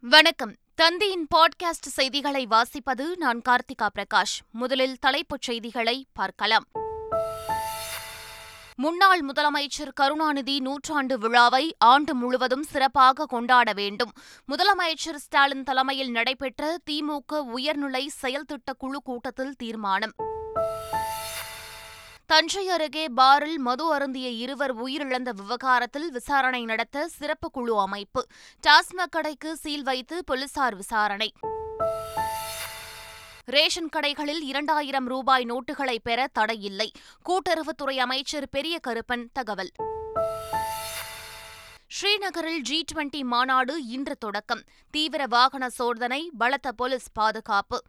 [0.00, 0.54] வணக்கம்.
[0.82, 4.38] தந்தியின் பாட்காஸ்ட் செய்திகளை வாசிப்பது நான் கார்த்திகா பிரகாஷ்.
[4.50, 6.64] முதலில் தலைப்புச் செய்திகளை பார்க்கலாம்.
[8.74, 14.12] முன்னாள் முதலமைச்சர் கருணாநிதி நூற்றாண்டு விழாவை ஆண்டு முழுவதும் சிறப்பாக கொண்டாட வேண்டும்.
[14.48, 20.12] முதலமைச்சர் ஸ்டாலின் தலைமையில் நடைபெற்ற திமுக உயர்நிலை செயல்திட்ட குழு கூட்டத்தில் தீர்மானம்.
[22.28, 28.26] தஞ்சை அருகே பாரில் மது அருந்திய இருவர் உயிரிழந்த விவகாரத்தில் விசாரணை நடத்த சிறப்பு குழு அமைப்பு.
[28.66, 31.32] டாஸ்மாக் கடைக்கு சீல் வைத்து போலீசார் விசாரணை.
[33.44, 36.92] ரேஷன் கடைகளில் இரண்டாயிரம் ரூபாய் நோட்டுகளை பெற தடையில்லை.
[37.28, 39.70] கூட்டுறவுத்துறை அமைச்சர் பெரிய கருப்பன் தகவல்.
[41.88, 44.62] ஸ்ரீநகரில் ஜி டுவெண்டி மாநாடு இன்று தொடக்கம்.
[44.90, 47.82] தீவிர வாகன சோதனை பலத்த போலீஸ் பாதுகாப்பு.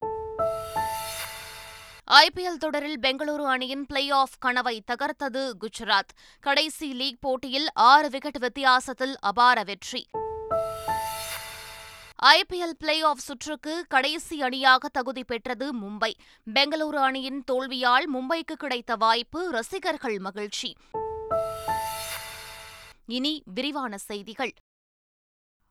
[2.13, 6.13] ஐபிஎல் தொடரில் பெங்களூரு அணியின் பிளே ஆஃப் கனவை தகர்த்தது குஜராத்.
[6.39, 10.07] கடைசி லீக் போட்டியில் ஆறு விக்கெட் வித்தியாசத்தில் அபார வெற்றி.
[12.23, 16.13] ஐபிஎல் பிளே ஆஃப் சுற்றுக்கு கடைசி அணியாக தகுதி பெற்றது மும்பை.
[16.53, 20.75] பெங்களூரு அணியின் தோல்வியால் மும்பைக்கு கிடைத்த வாய்ப்பு ரசிகர்கள் மகிழ்ச்சி.
[23.05, 24.53] இனி விரிவான செய்திகள்.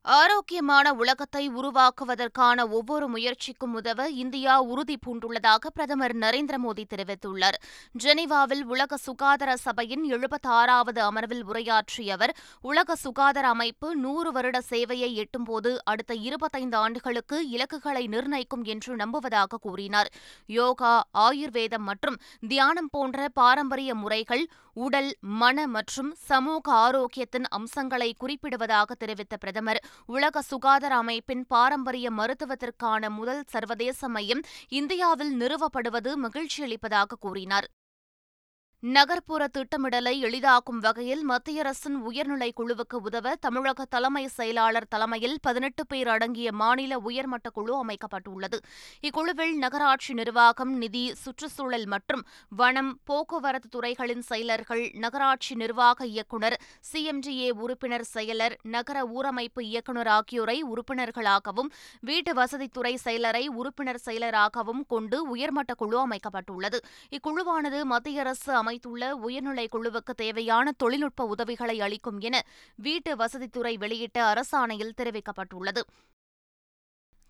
[0.05, 7.57] ஆரோக்கியமான உலகத்தை உருவாக்குவதற்கான ஒவ்வொரு முயற்சிக்கும் உதவ இந்தியா உறுதி பூண்டுள்ளதாக பிரதமர் நரேந்திர மோடி தெரிவித்துள்ளார்.
[8.05, 15.73] ஜெனீவாவில் உலக சுகாதார சபையின் எழுபத்தாறாவது அமர்வில் உரையாற்றிய அவர் உலக சுகாதார அமைப்பு நூறு வருட சேவையை எட்டும்போது
[15.85, 20.11] அடுத்த இருபத்தைந்து ஆண்டுகளுக்கு இலக்குகளை நிர்ணயிக்கும் என்று நம்புவதாக கூறினார்.
[20.47, 22.19] யோகா ஆயுர்வேதம் மற்றும்
[22.49, 30.97] தியானம் போன்ற பாரம்பரிய முறைகள் உடல் மன மற்றும் சமூக ஆரோக்கியத்தின் அம்சங்களை குறிப்பிடுவதாக தெரிவித்த பிரதமர் உலக சுகாதார
[30.97, 37.69] அமைப்பின் பாரம்பரிய மருத்துவத்திற்கான முதல் சர்வதேச மையம் இந்தியாவில் நிறுவப்படுவது மகிழ்ச்சியளிப்பதாக கூறினார்.
[38.83, 46.09] நகர்ப்புற திட்டமிடலை எளிதாக்கும் வகையில் மத்திய அரசின் உயர்நிலை குழுவுக்கு உதவ தமிழக தலைமை செயலாளர் தலைமையில் பதினெட்டு பேர்
[46.09, 48.59] அடங்கிய மாநில உயர்மட்ட குழு அமைக்கப்பட்டுள்ளது.
[49.01, 52.23] இக்குழுவில் நகராட்சி நிர்வாகம் நிதி சுற்றுச்சூழல் மற்றும்
[52.61, 56.57] வனம் போக்குவரத்து துறைகளின் செயலர்கள் நகராட்சி நிர்வாக இயக்குநர்
[56.93, 65.75] சிஎம்டிஏ உறுப்பினர் செயலர் நகர ஊரமைப்பு இயக்குநர் ஆகியோரை உறுப்பினர்களாகவும் வீட்டு வசதித்துறை செயலரை உறுப்பினர் செயலராகவும் கொண்டு உயர்மட்ட
[65.75, 66.81] குழு அமைக்கப்பட்டுள்ளது.
[67.11, 72.37] இக்குழுவானது மத்திய அரசு அமைத்துள்ள உயர்நிலை குழுவுக்கு தேவையான தொழில்நுட்ப உதவிகளை அளிக்கும் என
[72.77, 75.83] வீட்டு வசதித்துறை வெளியிட்ட அரசாணையில் தெரிவிக்கப்பட்டுள்ளது.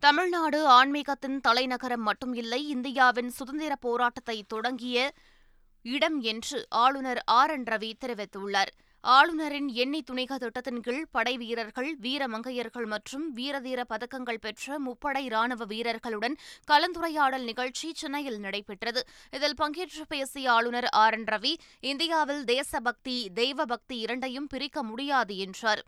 [0.03, 5.13] தமிழ்நாடு ஆன்மீகத்தின் தலைநகரம் மட்டும் இல்லை இந்தியாவின் சுதந்திர போராட்டத்தை தொடங்கிய
[5.85, 8.73] இடம் என்று ஆளுநர் ஆர் என் ரவி தெரிவித்துள்ளார்.
[9.11, 16.37] ஆளுநரின் எண்ணி துணிக திட்டத்தின் கீழ் படை வீரர்கள் வீரமங்கையர்கள் மற்றும் வீரதீர பதக்கங்கள் பெற்ற முப்படை ராணுவ வீரர்களுடன்
[16.71, 19.07] கலந்துரையாடல் நிகழ்ச்சி சென்னையில் நடைபெற்றது.
[19.31, 21.15] இதில் பங்கேற்று பேசிய ஆளுநர் ஆர்.
[21.15, 21.25] என்.
[21.25, 25.83] ரவி இந்தியாவில் தேசபக்தி தெய்வ பக்தி இரண்டையும் பிரிக்க முடியாது என்றார்.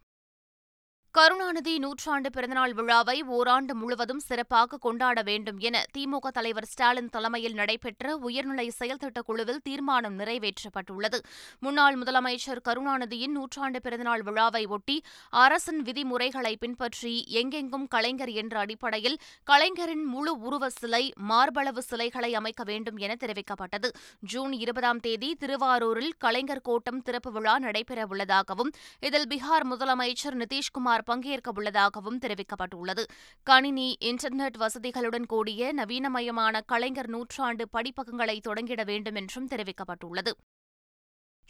[1.14, 8.16] கருணாநிதி நூற்றாண்டு பிறந்தநாள் விழாவை ஓராண்டு முழுவதும் சிறப்பாக கொண்டாட வேண்டும் என திமுக தலைவர் ஸ்டாலின் தலைமையில் நடைபெற்ற
[8.16, 11.18] உயர்நிலை செயல்திட்டக் குழுவில் தீர்மானம் நிறைவேற்றப்பட்டுள்ளது.
[11.60, 20.04] முன்னாள் முதலமைச்சர் கருணாநிதியின் நூற்றாண்டு பிறந்தநாள் விழாவை ஒட்டி அரசின் விதிமுறைகளை பின்பற்றி எங்கெங்கும் கலைஞர் என்ற அடிப்படையில் கலைஞரின்
[20.04, 23.90] முழு உருவ சிலை மார்பளவு சிலைகளை அமைக்க வேண்டும் என தெரிவிக்கப்பட்டது.
[24.20, 31.52] ஜூன் இருபதாம் தேதி திருவாரூரில் கலைஞர் கோட்டம் திறப்பு விழா நடைபெறவுள்ளதாகவும் இதில் பீகார் முதலமைச்சர் நிதிஷ்குமார் குமார் பங்கேற்க
[31.54, 33.04] உள்ளதாகவும் தெரிவிக்கப்பட்டுள்ளது.
[33.42, 40.32] கணினி இன்டர்நெட் வசதிகளுடன் கூடிய நவீனமயமான கலைஞர் நூற்றாண்டு படிப்பகங்களை தொடங்கிட வேண்டும் என்றும் தெரிவிக்கப்பட்டுள்ளது.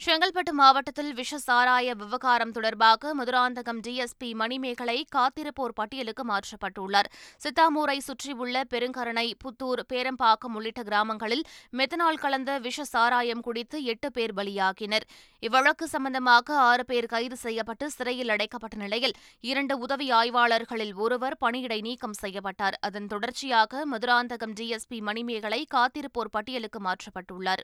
[0.01, 7.09] செங்கல்பட்டு மாவட்டத்தில் விஷ சாராய விவகாரம் தொடர்பாக மதுராந்தகம் டிஎஸ்பி மணிமேகலை காத்திருப்போர் பட்டியலுக்கு மாற்றப்பட்டுள்ளார்.
[7.43, 11.43] சித்தாமூரை சுற்றியுள்ள பெருங்கரணை புத்தூர் பேரம்பாக்கம் உள்ளிட்ட கிராமங்களில்
[11.77, 15.05] மெத்தனால் கலந்த விஷ சாராயம் குடித்து எட்டு பேர் பலியாகினர்.
[15.47, 19.15] இவ்வழக்கு சம்பந்தமாக ஆறு பேர் கைது செய்யப்பட்டு சிறையில் அடைக்கப்பட்ட நிலையில்
[19.51, 22.79] இரண்டு உதவி ஆய்வாளர்களில் ஒருவர் பணியிடை நீக்கம் செய்யப்பட்டார்.
[22.89, 27.63] அதன் தொடர்ச்சியாக மதுராந்தகம் டிஎஸ்பி மணிமேகலை காத்திருப்போர் பட்டியலுக்கு மாற்றப்பட்டுள்ளார்.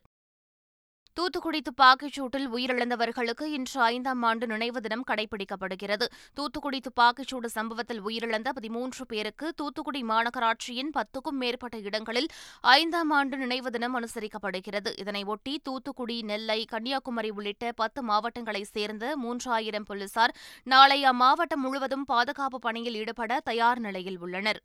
[1.18, 6.06] தூத்துக்குடி துப்பாக்கிச் சூட்டில் உயிரிழந்தவர்களுக்கு இன்று ஐந்தாம் ஆண்டு நினைவு தினம் கடைபிடிக்கப்படுகிறது.
[6.34, 12.30] தூத்துக்குடி துப்பாக்கிச்சூடு சம்பவத்தில் உயிரிழந்த பதிமூன்று பேருக்கு தூத்துக்குடி மாநகராட்சியின் பத்துக்கும் மேற்பட்ட இடங்களில்
[12.62, 14.94] ஐந்தாம் ஆண்டு நினைவு தினம் அனுசரிக்கப்படுகிறது.
[15.04, 22.96] இதனையொட்டி தூத்துக்குடி நெல்லை கன்னியாகுமரி உள்ளிட்ட பத்து மாவட்டங்களைச் சேர்ந்த மூன்றாயிரம் போலீசார் நாளை அம்மாவட்டம் முழுவதும் பாதுகாப்பு பணியில்
[22.96, 24.62] ஈடுபட தயார் நிலையில் உள்ளனர்.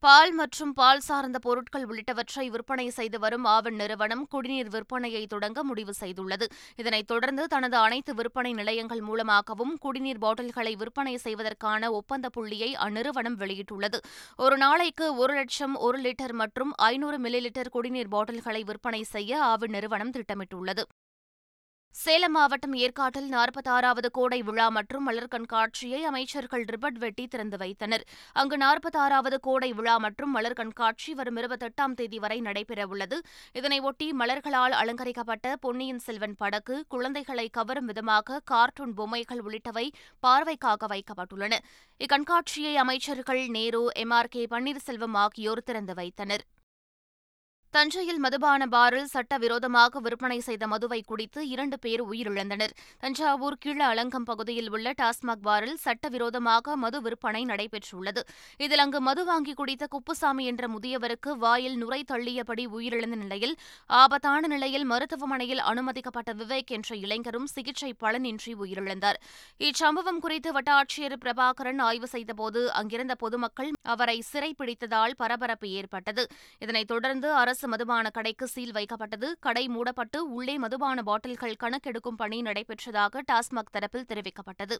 [0.00, 5.92] பால் மற்றும் பால் சார்ந்த பொருட்கள் உள்ளிட்டவற்றை விற்பனை செய்து வரும் ஆவண் நிறுவனம் குடிநீர் விற்பனையை தொடங்க முடிவு
[6.00, 6.46] செய்துள்ளது.
[6.76, 14.00] இதனைத் தொடர்ந்து தனது அனைத்து விற்பனை நிலையங்கள் மூலமாகவும் குடிநீர் பாட்டில்களை விற்பனை செய்வதற்கான ஒப்பந்த புள்ளியை அந்நிறுவனம் வெளியிட்டுள்ளது.
[14.36, 19.76] ஒரு நாளைக்கு ஒரு லட்சம் ஒரு லிட்டர் மற்றும் ஐநூறு மில்லி லிட்டர் குடிநீர் பாட்டில்களை விற்பனை செய்ய ஆவின்
[19.78, 20.84] நிறுவனம் திட்டமிட்டுள்ளது.
[21.96, 28.04] சேலம் மாவட்டம் ஏற்காட்டில் நாற்பத்தாறாவது கோடை விழா மற்றும் மலர் கண்காட்சியை அமைச்சர்கள் ரிபட் வெட்டி திறந்து வைத்தனர்.
[28.32, 33.18] அங்கு நாற்பத்தாறாவது கோடை விழா மற்றும் மலர் கண்காட்சி வரும் இருபத்தெட்டாம் தேதி வரை நடைபெறவுள்ளது
[33.54, 39.86] இதனையொட்டி மலர்களால் அலங்கரிக்கப்பட்ட பொன்னியின் செல்வன் படகு குழந்தைகளை கவரும் விதமாக கார்ட்டூன் பொம்மைகள் உள்ளிட்டவை
[40.22, 41.54] பார்வைக்காக வைக்கப்பட்டுள்ளன.
[42.00, 44.10] இக்கண்காட்சியை அமைச்சர்கள் Nehru M.
[44.10, 44.28] R.
[44.28, 44.44] K.
[44.50, 46.44] Panneerselvam ஆகியோர் திறந்து வைத்தனர்.
[47.70, 52.72] தஞ்சையில் மதுபான பாரில் சட்டவிரோதமாக விற்பனை செய்த மதுவை குடித்து இரண்டு பேர் உயிரிழந்தனர்.
[52.98, 58.22] தஞ்சாவூர் கீழ அலங்கம் பகுதியில் உள்ள டாஸ்மாக் பாரில் சட்டவிரோதமாக மது விற்பனை நடைபெற்றுள்ளது.
[58.56, 63.54] இதில் அங்கு மது வாங்கி குடித்த குப்புசாமி என்ற முதியவருக்கு வாயில் நுரை தள்ளியபடி உயிரிழந்த நிலையில்
[63.86, 69.20] ஆபத்தான நிலையில் மருத்துவமனையில் அனுமதிக்கப்பட்ட விவேக் என்ற இளைஞரும் சிகிச்சை பலனின்றி உயிரிழந்தார்.
[69.58, 76.26] இச்சம்பவம் குறித்து வட்டாட்சியர் பிரபாகரன் ஆய்வு செய்தபோது அங்கிருந்த பொதுமக்கள் அவரை சிறைப்பிடித்ததால் பரபரப்பு ஏற்பட்டது.
[76.58, 79.32] இதனைத் தொடர்ந்து அரசு மதுபான கடைக்கு சீல் வைக்கப்பட்டது.
[79.40, 84.76] கடை மூடப்பட்டு உள்ளே மதுபான பாட்டில்கள் கணக்கெடுக்கும் பணி நடைபெற்றதாக டாஸ்மாக் தரப்பில் தெரிவிக்கப்பட்டது.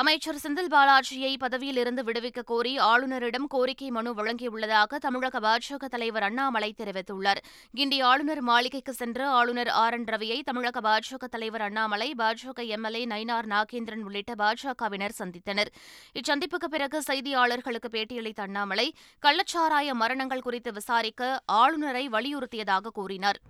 [0.00, 6.70] அமைச்சர் செந்தில் பாலாஜியை பதவியில் இருந்து விடுவிக்க கோரி ஆளுநரிடம் கோரிக்கை மனு வழங்கியுள்ளதாக தமிழக பாஜக தலைவர் அண்ணாமலை
[6.78, 7.40] தெரிவித்துள்ளார்.
[7.78, 13.48] கிண்டி ஆளுநர் மாளிகைக்கு சென்று ஆளுநர் ஆர் என் ரவியை தமிழக பாஜக தலைவர் அண்ணாமலை பாஜக எம்எல்ஏ நயினார்
[13.52, 15.72] நாகேந்திரன் உள்ளிட்ட பாஜகவினர் சந்தித்தனர்.
[16.20, 18.88] இச்சந்திப்புக்கு பிறகு செய்தியாளர்களுக்கு பேட்டியளித்த அண்ணாமலை
[19.26, 21.30] கள்ளச்சாராய மரணங்கள் குறித்து விசாரிக்க
[21.60, 23.40] ஆளுநரை வலியுறுத்தியதாக கூறினார்.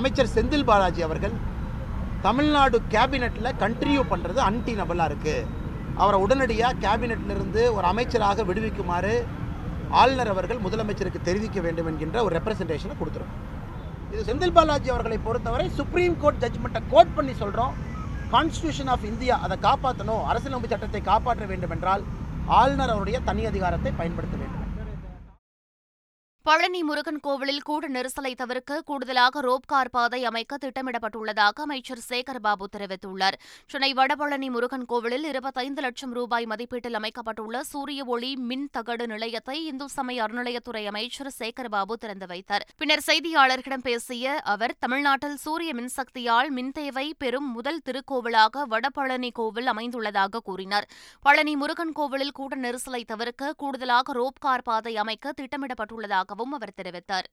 [0.00, 1.38] அமைச்சர் செந்தில் பாலாஜி அவர்கள்
[2.28, 5.58] தமிழ்நாடு கேபினெட்டில் கண்டினியூ பண்ணுறது அன்டினபிளாக இருக்குது
[6.02, 9.14] அவரை உடனடியாக கேபினெட்டிலிருந்து ஒரு அமைச்சராக விடுவிக்குமாறு
[10.00, 13.32] ஆளுநர் அவர்கள் முதலமைச்சருக்கு தெரிவிக்க வேண்டும் என்கின்ற ஒரு ரெப்ரசன்டேஷனை கொடுத்துரும்
[14.12, 17.74] இது செந்தில் பாலாஜி அவர்களை பொறுத்தவரை சுப்ரீம் கோர்ட் ஜட்ஜ்மெண்ட்டை கோட் பண்ணி சொல்கிறோம்
[18.32, 22.02] கான்ஸ்டியூஷன் ஆஃப் இந்தியா அதை காப்பாற்றணும் அரசியலமைப்பு சட்டத்தை காப்பாற்ற வேண்டும் என்றால்
[22.58, 24.59] ஆளுநர் அவருடைய தனி அதிகாரத்தை பயன்படுத்த வேண்டும்.
[26.44, 33.36] பழனி முருகன் கோவிலில் கூட நெரிசலை தவிர்க்க கூடுதலாக ரோப்கார் பாதை அமைக்க திட்டமிடப்பட்டுள்ளதாக அமைச்சர் சேகர்பாபு தெரிவித்துள்ளார்.
[33.66, 39.88] சென்னை வடபழனி முருகன் கோவிலில் இருபத்தைந்து லட்சம் ரூபாய் மதிப்பீட்டில் அமைக்கப்பட்டுள்ள சூரிய ஒளி மின் தகடு நிலையத்தை இந்து
[39.88, 42.64] சமய அறநிலையத்துறை அமைச்சர் சேகர்பாபு திறந்து வைத்தார்.
[42.76, 50.42] பின்னர் செய்தியாளர்களிடம் பேசிய அவர் தமிழ்நாட்டில் சூரிய மின்சக்தியால் மின் தேவை பெறும் முதல் திருக்கோவிலாக வடபழனி கோவில் அமைந்துள்ளதாக
[50.44, 50.88] கூறினார்.
[51.20, 57.28] பழனி முருகன் கோவிலில் கூட நெரிசலை தவிர்க்க கூடுதலாக ரோப்கார் பாதை அமைக்க திட்டமிடப்பட்டுள்ளதாக உள்ளதாகவும் அவர் தெரிவித்தார்.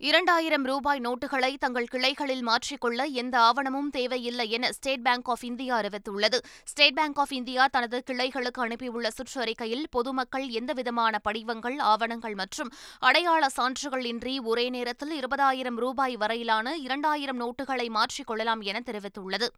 [0.00, 6.38] இரண்டாயிரம் ரூபாய் நோட்டுகளை தங்கள் கிளைகளில் மாற்றிக்கொள்ள எந்த ஆவணமும் தேவையில்லை என ஸ்டேட் பேங்க் ஆஃப் இந்தியா அறிவித்துள்ளது.
[6.64, 14.04] ஸ்டேட் பேங்க் ஆஃப் இந்தியா தனது கிளைகளுக்கு அனுப்பியுள்ள சுற்றறிக்கையில் பொதுமக்கள் எந்தவிதமான படிவங்கள் ஆவணங்கள் மற்றும் அடையாள சான்றுகள்
[14.04, 19.48] இன்றி ஒரே நேரத்தில் இருபதாயிரம் ரூபாய் வரையிலான இரண்டாயிரம் நோட்டுகளை மாற்றிக்கொள்ளலாம் என தெரிவித்துள்ளது.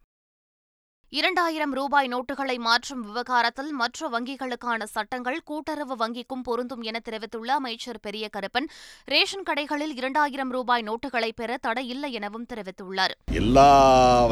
[1.13, 8.25] இரண்டாயிரம் ரூபாய் நோட்டுகளை மாற்றும் விவகாரத்தில் மற்ற வங்கிகளுக்கான சட்டங்கள் கூட்டுறவு வங்கிக்கும் பொருந்தும் என தெரிவித்துள்ள அமைச்சர் பெரிய
[8.33, 8.67] கருப்பன்
[9.13, 13.13] ரேஷன் கடைகளில் இரண்டாயிரம் ரூபாய் நோட்டுகளை பெற தடை இல்லை எனவும் தெரிவித்துள்ளார்.
[13.41, 13.69] எல்லா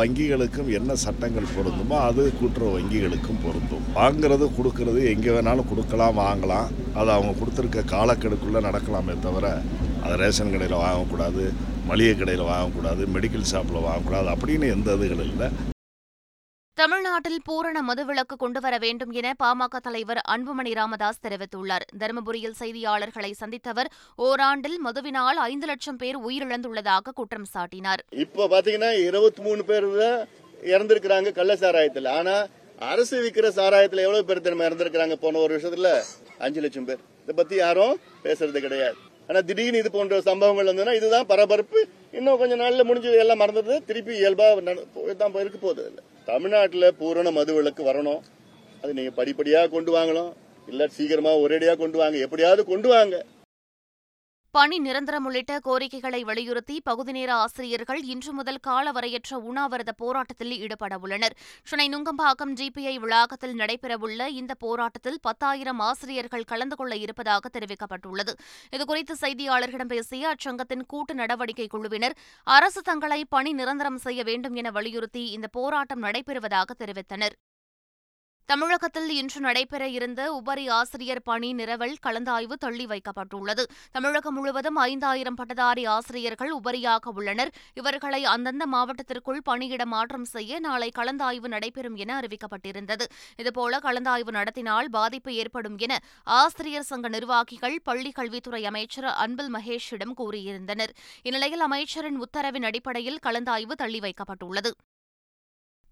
[0.01, 3.85] வங்கிகளுக்கும் என்ன சட்டங்கள் பொருந்துமோ அது கூட்டுறவு வங்கிகளுக்கும் பொருந்தும்.
[3.99, 6.67] வாங்குறது கொடுக்கறது எங்கே வேணாலும் கொடுக்கலாம் வாங்கலாம்.
[6.99, 9.53] அது அவங்க கொடுத்துருக்க காலக்கெடுக்குள்ளே நடக்கலாமே தவிர
[10.03, 11.45] அதை ரேஷன் கடையில் வாங்கக்கூடாது
[11.91, 15.49] மளிகை கடையில் வாங்கக்கூடாது மெடிக்கல் ஷாப்பில் வாங்கக்கூடாது அப்படின்னு எந்த இதுகள் இல்லை.
[16.79, 21.83] தமிழ்நாட்டில் பூரண மதுவிலக்கு கொண்டுவர வேண்டும் என பாமக தலைவர் அன்புமணி ராமதாஸ் தெரிவித்துள்ளார்.
[22.01, 23.89] தருமபுரியில் செய்தியாளர்களை சந்தித்தவர்
[24.25, 28.01] ஓராண்டில் மதுவினால் ஐந்து லட்சம் பேர் உயிரிழந்துள்ளதாக குற்றம் சாட்டினார்.
[28.23, 29.87] இப்ப பாத்தீங்கன்னா இருபத்தி மூணு பேர்
[30.71, 32.09] இறந்திருக்கிறாங்க கள்ள சாராயத்தில்.
[32.17, 32.33] ஆனா
[32.91, 35.17] அரசு விற்கிற சாராயத்தில் எவ்வளவு பேர் திறமை இறந்திருக்கிறாங்க?
[35.23, 35.91] போன ஒரு வருஷத்துல
[36.47, 37.01] அஞ்சு லட்சம் பேர்.
[37.23, 38.97] இதை பத்தி யாரும் பேசுறது கிடையாது.
[39.29, 41.79] ஆனா திடீர்னு இது போன்ற சம்பவங்கள் வந்ததுன்னா இதுதான் பரபரப்பு.
[42.19, 43.77] இன்னும் கொஞ்ச நாள்ல முடிஞ்சு எல்லாம் மறந்துடுது.
[43.91, 44.49] திருப்பி இயல்பா
[45.23, 45.85] தான் இருக்க போகுது.
[45.91, 48.21] இல்லை தமிழ்நாட்டில் பூரண மது விளக்கு வரணும்.
[48.81, 50.33] அது நீங்க படிப்படியாக கொண்டு வாங்கணும்.
[50.67, 52.17] இல்ல சீக்கிரமா ஒரேடியா கொண்டு வாங்க.
[52.17, 53.25] எப்படியாவது கொண்டு வாங்க.
[54.55, 61.35] பணி நிரந்தரம் உள்ளிட்ட கோரிக்கைகளை வலியுறுத்தி பகுதிநேர ஆசிரியர்கள் இன்று முதல் காலவரையற்ற உண்ணாவிரத போராட்டத்தில் ஈடுபட உள்ளனர்.
[61.69, 68.35] சென்னை நுங்கம்பாக்கம் ஜிபிஐ வளாகத்தில் நடைபெறவுள்ள இந்த போராட்டத்தில் பத்தாயிரம் ஆசிரியர்கள் கலந்து கொள்ள இருப்பதாக தெரிவிக்கப்பட்டுள்ளது.
[68.77, 72.15] இதுகுறித்து செய்தியாளர்களிடம் பேசிய அச்சங்கத்தின் கூட்டு நடவடிக்கை குழுவினர்
[72.57, 77.37] அரசு தங்களை பணி நிரந்தரம் செய்ய வேண்டும் என வலியுறுத்தி இந்த போராட்டம் நடைபெறுவதாக தெரிவித்தனர்.
[78.47, 83.63] தமிழகத்தில் இன்று நடைபெற இருந்த உபரி ஆசிரியர் பணி நிரவல் கலந்தாய்வு தள்ளி வைக்கப்பட்டுள்ளது.
[83.91, 87.51] தமிழகம் முழுவதும் ஐந்தாயிரம் பட்டதாரி ஆசிரியர்கள் உபரியாக உள்ளனர்.
[87.73, 93.07] இவர்களை அந்தந்த மாவட்டத்திற்குள் பணியிட மாற்றம் செய்ய நாளை கலந்தாய்வு நடைபெறும் என அறிவிக்கப்பட்டிருந்தது.
[93.37, 100.93] இதுபோல கலந்தாய்வு நடத்தினால் பாதிப்பு ஏற்படும் என ஆசிரியர் சங்க நிர்வாகிகள் பள்ளிக் கல்வித்துறை அமைச்சர் அன்பில் மகேஷிடம் கூறியிருந்தனர்.
[101.23, 104.71] இந்நிலையில் அமைச்சரின் உத்தரவின் அடிப்படையில் கலந்தாய்வு தள்ளி வைக்கப்பட்டுள்ளது.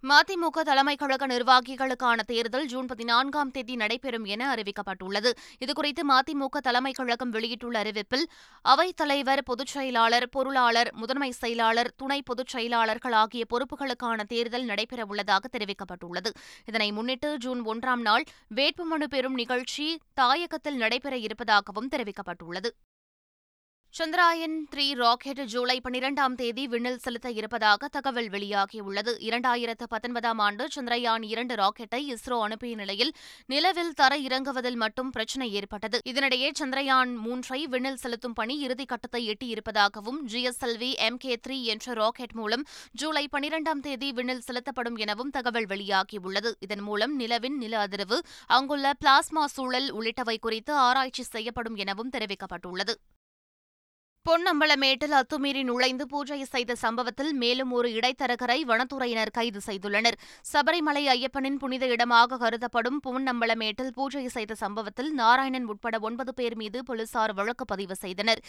[0.09, 5.29] மதிமுக தலைமை கழக நிர்வாகிகளுக்கான தேர்தல் ஜூன் பதினான்காம் தேதி நடைபெறும் என அறிவிக்கப்பட்டுள்ளது.
[5.65, 8.25] இதுகுறித்து மதிமுக தலைமை கழகம் வெளியிட்டுள்ள அறிவிப்பில்
[8.65, 16.31] அவைத்தலைவர் பொதுச் செயலாளர் பொருளாளர் முதன்மை செயலாளர் துணை பொதுச் செயலாளர்கள் ஆகிய பொறுப்புகளுக்கான தேர்தல் நடைபெறவுள்ளதாக தெரிவிக்கப்பட்டுள்ளது.
[16.65, 18.23] இதனை முன்னிட்டு ஜூன் ஒன்றாம் நாள்
[18.55, 22.71] வேட்புமனு பெறும் நிகழ்ச்சி தாயகத்தில் நடைபெற இருப்பதாகவும் தெரிவிக்கப்பட்டுள்ளது.
[23.97, 29.11] சந்திராயன் த்ரீ ராக்கெட் ஜூலை பனிரெண்டாம் தேதி விண்ணில் செலுத்த இருப்பதாக தகவல் வெளியாகியுள்ளது.
[29.27, 33.11] இரண்டாயிரத்து பத்தொன்பதாம் ஆண்டு சந்திரயான் இரண்டு ராக்கெட்டை இஸ்ரோ அனுப்பிய நிலையில்
[33.45, 35.99] நிலவில் தர இறங்குவதில் மட்டும் பிரச்சினை ஏற்பட்டது.
[36.09, 42.65] இதனிடையே சந்திரயான் மூன்றை விண்ணில் செலுத்தும் பணி இறுதிக்கட்டத்தை எட்டியிருப்பதாகவும் ஜிஎஸ்எல்வி எம் கே த்ரீ என்ற ராக்கெட் மூலம்
[42.91, 46.51] ஜூலை பனிரெண்டாம் தேதி விண்ணில் செலுத்தப்படும் எனவும் தகவல் வெளியாகியுள்ளது.
[46.59, 52.95] இதன் மூலம் நிலவின் நில அதிர்வு அங்குள்ள பிளாஸ்மா சூழல் உள்ளிட்டவை குறித்து ஆராய்ச்சி செய்யப்படும் எனவும் தெரிவிக்கப்பட்டுள்ளது.
[54.27, 60.17] பொன்னம்பலமேட்டில் அத்துமீறி நுழைந்து பூஜை செய்த சம்பவத்தில் மேலும் ஒரு இடைத்தரகரை வனத்துறையினர் கைது செய்துள்ளனர்.
[60.51, 67.33] சபரிமலை ஐயப்பனின் புனித இடமாக கருதப்படும் பொன்னம்பலமேட்டில் பூஜை செய்த சம்பவத்தில் நாராயணன் உட்பட ஒன்பது பேர் மீது போலீசார்
[67.33, 68.43] வழக்கு பதிவு செய்தனர்.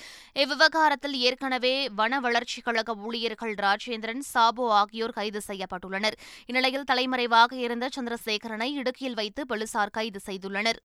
[0.44, 6.18] இவ்விவகாரத்தில் ஏற்கனவே வன வளர்ச்சிக் கழக ஊழியர்கள் ராஜேந்திரன் சாபோ ஆகியோர் கைது செய்யப்பட்டுள்ளனர்.
[6.46, 10.80] இந்நிலையில் தலைமறைவாக இருந்த சந்திரசேகரனை இடுக்கியில் வைத்து போலீசார் கைது செய்துள்ளனர்.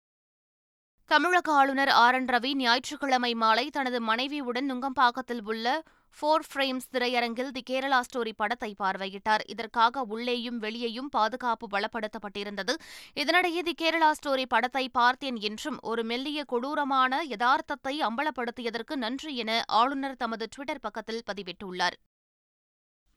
[1.09, 2.15] தமிழக ஆளுநர் ஆர்.
[2.15, 2.27] என்.
[2.27, 5.83] ரவி ஞாயிற்றுக்கிழமை மாலை தனது மனைவியுடன் நுங்கம்பாக்கத்தில் உள்ள
[6.17, 9.43] ஃபோர் ஃப்ரேம்ஸ் திரையரங்கில் தி கேரளா ஸ்டோரி படத்தை பார்வையிட்டார்.
[9.45, 12.75] இதற்காக உள்ளேயும் வெளியேயும் பாதுகாப்பு பலப்படுத்தப்பட்டிருந்தது.
[13.15, 20.15] இதனிடையே தி கேரளா ஸ்டோரி படத்தை பார்த்தேன் என்றும் ஒரு மெல்லிய கொடூரமான யதார்த்தத்தை அம்பலப்படுத்தியதற்கு நன்றி என ஆளுநர்
[20.15, 21.97] தமது டுவிட்டர் பக்கத்தில் பதிவிட்டுள்ளார்.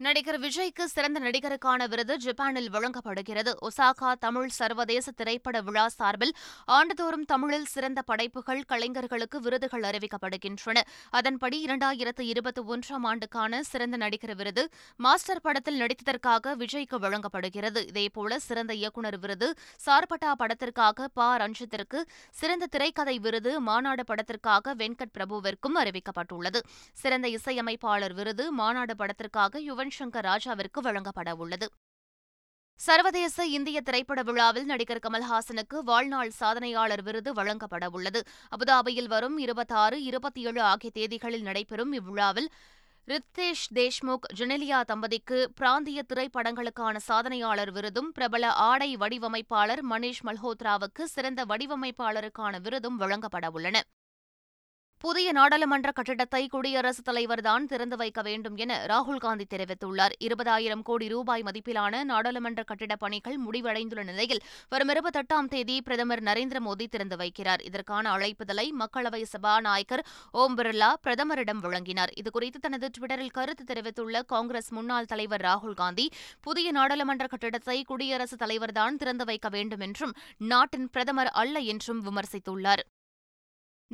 [0.05, 3.51] நடிகர் விஜய்க்கு சிறந்த நடிகருக்கான விருது ஜப்பானில் வழங்கப்படுகிறது.
[3.63, 6.33] ஒசாகா தமிழ் சர்வதேச திரைப்பட விழா சார்பில்
[6.65, 10.81] ஆண்டுதோறும் தமிழில் சிறந்த படைப்புகள் கலைஞர்களுக்கு விருதுகள் அறிவிக்கப்படுகின்றன.
[11.11, 14.65] அதன்படி இரண்டாயிரத்து இருபத்தி ஒன்றாம் ஆண்டுக்கான சிறந்த நடிகர் விருது
[14.97, 17.83] மாஸ்டர் படத்தில் நடித்ததற்காக விஜய்க்கு வழங்கப்படுகிறது.
[17.93, 19.51] இதேபோல சிறந்த இயக்குநர் விருது
[19.87, 21.29] சார்பட்டா படத்திற்காக ப.
[21.37, 26.63] ரஞ்சித்திற்கு சிறந்த திரைக்கதை விருது மாநாடு படத்திற்காக வெங்கட் பிரபுவிற்கும் அறிவிக்கப்பட்டுள்ளது.
[26.93, 31.69] சிறந்த இசையமைப்பாளர் விருது மாநாடு படத்திற்காக யுவன் சங்கர் ராஜாவிற்கு வழங்கப்பட உள்ளது.
[32.81, 38.23] சர்வதேச இந்திய திரைப்பட விழாவில் நடிகர் கமல்ஹாசனுக்கு வாழ்நாள் சாதனையாளர் விருது வழங்கப்பட உள்ளது.
[38.57, 42.49] அபுதாபியில் வரும் இருபத்தாறு இருபத்தி ஏழு ஆகிய தேதிகளில் நடைபெறும் இவ்விழாவில்
[43.09, 52.61] ரித்தேஷ் தேஷ்முக் ஜெனலியா தம்பதிக்கு பிராந்திய திரைப்படங்களுக்கான சாதனையாளர் விருதும் பிரபல ஆடை வடிவமைப்பாளர் மணீஷ் மல்ஹோத்ராவுக்கு சிறந்த வடிவமைப்பாளருக்கான
[52.61, 53.81] விருதும் வழங்கப்பட உள்ளன.
[55.03, 60.13] புதிய நாடாளுமன்ற கட்டிடத்தை குடியரசுத் தலைவர்தான் திறந்து வைக்க வேண்டும் என ராகுல்காந்தி தெரிவித்துள்ளார்.
[60.21, 66.87] இருபதாயிரம் கோடி ரூபாய் மதிப்பிலான நாடாளுமன்ற கட்டிடப் பணிகள் முடிவடைந்துள்ள நிலையில் வரும் இருபத்தெட்டாம் தேதி பிரதமர் நரேந்திர மோடி
[66.87, 67.63] திறந்து வைக்கிறார்.
[67.63, 72.13] இதற்கான அழைப்புதலை மக்களவை சபாநாயகர் ஓம் பிர்லா பிரதமரிடம் வழங்கினார்.
[72.23, 76.07] இதுகுறித்து தனது டுவிட்டரில் கருத்து தெரிவித்துள்ள காங்கிரஸ் முன்னாள் தலைவர் ராகுல்காந்தி
[76.41, 82.85] புதிய நாடாளுமன்ற கட்டிடத்தை குடியரசுத் தலைவர்தான் திறந்து வைக்க வேண்டும் என்றும் நாட்டின் பிரதமர் அல்ல என்றும் விமர்சித்துள்ளார்.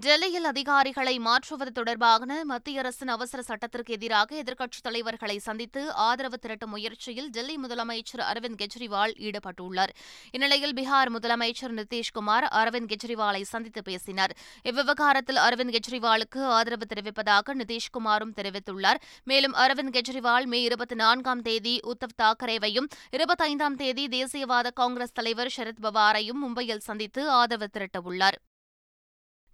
[0.05, 7.31] டெல்லியில் அதிகாரிகளை மாற்றுவது தொடர்பான மத்திய அரசின் அவசர சட்டத்திற்கு எதிராக எதிர்க்கட்சித் தலைவர்களை சந்தித்து ஆதரவு திரட்டும் முயற்சியில்
[7.31, 9.93] டெல்லி முதலமைச்சர் அரவிந்த் கெஜ்ரிவால் ஈடுபட்டுள்ளார்.
[10.31, 14.35] இந்நிலையில் பீகார் முதலமைச்சர் நிதிஷ்குமார் அரவிந்த் கெஜ்ரிவாலை சந்தித்து பேசினார்.
[14.65, 19.01] இவ்விவகாரத்தில் அரவிந்த் கெஜ்ரிவாலுக்கு ஆதரவு தெரிவிப்பதாக நிதிஷ்குமாரும் தெரிவித்துள்ளார்.
[19.25, 25.83] மேலும் அரவிந்த் கெஜ்ரிவால் மே இருபத்தி நான்காம் தேதி உத்தவ் தாக்கரேவையும் இருபத்தைந்தாம் தேதி தேசியவாத காங்கிரஸ் தலைவர் சரத்
[25.83, 28.39] பவாரையும் மும்பையில் சந்தித்து ஆதரவு திரட்டவுள்ளார்.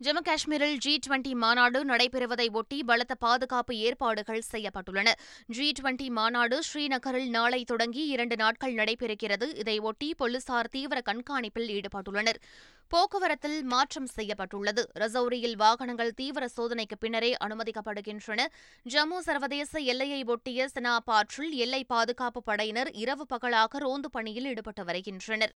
[0.01, 5.09] ஜம்மு காஷ்மீரில் ஜி டுவெண்டி மாநாடு நடைபெறுவதை ஒட்டி பலத்த பாதுகாப்பு ஏற்பாடுகள் செய்யப்பட்டுள்ளன.
[5.47, 9.47] ஜி டுவெண்டி மாநாடு ஸ்ரீநகரில் நாளை தொடங்கி இரண்டு நாட்கள் நடைபெறுகிறது.
[9.63, 12.41] இதையொட்டி போலீசார் தீவிர கண்காணிப்பில் ஈடுபட்டுள்ளனர்.
[12.89, 14.91] போக்குவரத்தில் மாற்றம் செய்யப்பட்டுள்ளது.
[14.95, 18.47] ரசௌரியில் வாகனங்கள் தீவிர சோதனைக்கு பின்னரே அனுமதிக்கப்படுகின்றன.
[18.87, 25.55] ஜம்மு சர்வதேச எல்லையை ஒட்டிய செனாபாற்றில் எல்லை பாதுகாப்பு படையினர் இரவு பகலாக ரோந்து பணியில் ஈடுபட்டு வருகின்றனர்.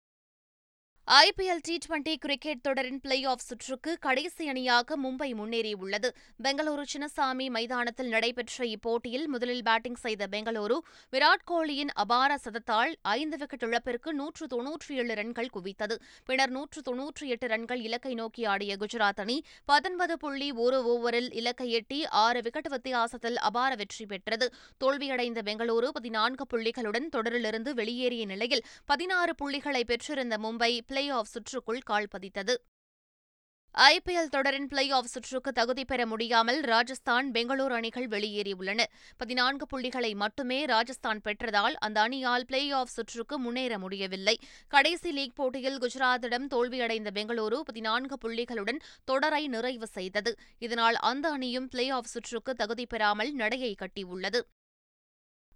[1.16, 6.10] ஐபிஎல் டி டுவெண்டி கிரிக்கெட் தொடரின் பிளே ஆஃப் சுற்றுக்கு கடைசி அணியாக மும்பை முன்னேறியுள்ளது.
[6.44, 10.78] பெங்களூரு சின்னசாமி மைதானத்தில் நடைபெற்ற இப்போட்டியில் முதலில் பேட்டிங் செய்த பெங்களூரு
[11.12, 15.98] விராட் கோலியின் அபார சதத்தால் ஐந்து விக்கெட் இழப்பிற்கு நூற்று தொன்னூற்றி ஏழு ரன்கள் குவித்தது.
[16.26, 21.70] பின்னர் நூற்று தொன்னூற்றி எட்டு ரன்கள் இலக்கை நோக்கி ஆடிய குஜராத் அணி பத்தொன்பது புள்ளி ஒரு ஓவரில் இலக்கை
[21.72, 24.50] எட்டி ஆறு விக்கெட் வித்தியாசத்தில் அபார வெற்றி பெற்றது.
[24.84, 32.08] தோல்வியடைந்த பெங்களூரு பதினான்கு புள்ளிகளுடன் தொடரிலிருந்து வெளியேறிய நிலையில் பதினாறு புள்ளிகளை பெற்றிருந்த மும்பை பிளே ஆஃப் சுற்றுக்குள் கால்
[32.18, 32.56] பதித்தது.
[33.78, 38.84] ஐபிஎல் தொடரின் பிளே ஆஃப் சுற்றுக்கு தகுதி பெற முடியாமல் ராஜஸ்தான் பெங்களூரு அணிகள் வெளியேறியுள்ளன.
[39.18, 44.40] பதினான்கு புள்ளிகளை மட்டுமே ராஜஸ்தான் பெற்றதால் அந்த அணியால் பிளே ஆஃப் சுற்றுக்கு முன்னேற முடியவில்லை.
[44.68, 50.36] கடைசி லீக் போட்டியில் குஜராத்திடம் தோல்வியடைந்த பெங்களூரு பதினான்கு புள்ளிகளுடன் தொடரை நிறைவு செய்தது.
[50.58, 54.42] இதனால் அந்த அணியும் பிளே ஆஃப் சுற்றுக்கு தகுதி பெறாமல் நடையை கட்டியுள்ளது.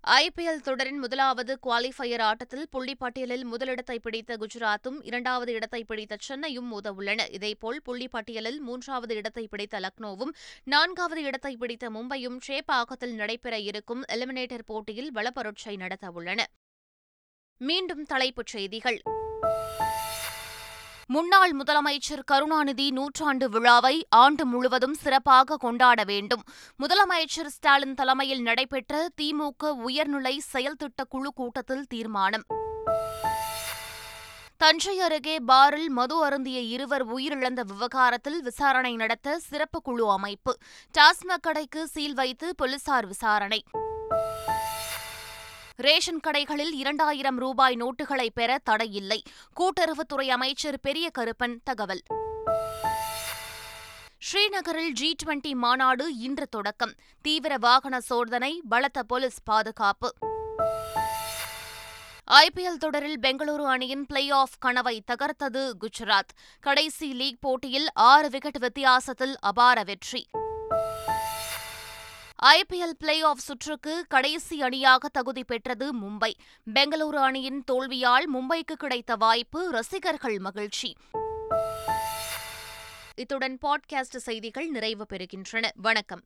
[0.07, 7.31] ஐபிஎல் தொடரின் முதலாவது குவாலிஃபயர் ஆட்டத்தில் புள்ளிப்பட்டியலில் முதலிடத்தை பிடித்த குஜராத்தும் இரண்டாவது இடத்தை பிடித்த சென்னையும் மோதவுள்ளன.
[7.31, 15.13] இதேபோல் புள்ளிப்பட்டியலில் மூன்றாவது இடத்தை பிடித்த லக்னோவும் நான்காவது இடத்தை பிடித்த மும்பையும் சேப்பாக்கத்தில் நடைபெற இருக்கும் எலிமினேட்டர் போட்டியில்
[15.13, 16.43] பலப்பரட்சை நடத்தவுள்ளன.
[17.57, 19.01] மீண்டும் தலைப்புச் செய்திகள்.
[21.11, 26.43] முன்னாள் முதலமைச்சர் கருணாநிதி நூற்றாண்டு விழாவை ஆண்டு முழுவதும் சிறப்பாக கொண்டாட வேண்டும்.
[26.79, 32.43] முதலமைச்சர் ஸ்டாலின் தலைமையில் நடைபெற்ற திமுக உயர்நிலை செயல்திட்ட குழு கூட்டத்தில் தீர்மானம்.
[34.57, 40.57] தஞ்சை அருகே பாரில் மது அருந்திய இருவர் உயிரிழந்த விவகாரத்தில் விசாரணை நடத்த சிறப்பு குழு அமைப்பு.
[40.97, 43.63] டாஸ்மாக் கடைக்கு சீல் வைத்து போலீசார் விசாரணை.
[45.75, 49.23] ரேஷன் கடைகளில் இரண்டாயிரம் ரூபாய் நோட்டுகளை பெற தடையில்லை.
[49.59, 52.01] கூட்டுறவுத்துறை அமைச்சர் பெரிய கருப்பன் தகவல்.
[54.17, 56.93] ஸ்ரீநகரில் ஜி டுவெண்டி மாநாடு இன்று தொடக்கம்.
[57.21, 60.13] தீவிர வாகன சோதனை பலத்த போலீஸ் பாதுகாப்பு.
[62.31, 66.33] ஐபிஎல் தொடரில் பெங்களூரு அணியின் பிளே ஆஃப் கனவை தகர்த்தது குஜராத்.
[66.59, 70.27] கடைசி லீக் போட்டியில் ஆறு விக்கெட் வித்தியாசத்தில் அபார வெற்றி.
[72.45, 76.33] ஐபிஎல் பிளே ஆஃப் சுற்றுக்கு கடைசி அணியாக தகுதி பெற்றது மும்பை.
[76.73, 80.95] பெங்களூரு அணியின் தோல்வியால் மும்பைக்கு கிடைத்த வாய்ப்பு ரசிகர்கள் மகிழ்ச்சி.
[83.15, 85.69] இத்துடன் பாட்காஸ்ட் செய்திகள் நிறைவு பெறுகின்றன.
[85.75, 86.19] வணக்கம்.